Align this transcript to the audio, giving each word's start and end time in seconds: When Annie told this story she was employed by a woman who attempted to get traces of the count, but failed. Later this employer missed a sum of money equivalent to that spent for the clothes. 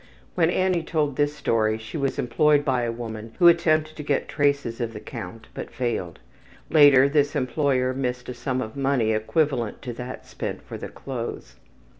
When 0.33 0.49
Annie 0.49 0.81
told 0.81 1.15
this 1.15 1.35
story 1.35 1.77
she 1.77 1.95
was 1.95 2.17
employed 2.17 2.65
by 2.65 2.81
a 2.85 2.91
woman 2.91 3.35
who 3.37 3.47
attempted 3.47 3.95
to 3.95 4.01
get 4.01 4.27
traces 4.27 4.81
of 4.81 4.93
the 4.93 4.99
count, 4.99 5.45
but 5.53 5.69
failed. 5.69 6.17
Later 6.71 7.07
this 7.07 7.35
employer 7.35 7.93
missed 7.93 8.27
a 8.27 8.33
sum 8.33 8.63
of 8.63 8.75
money 8.75 9.11
equivalent 9.11 9.83
to 9.83 9.93
that 9.93 10.25
spent 10.25 10.63
for 10.63 10.79
the 10.79 10.89
clothes. 10.89 11.57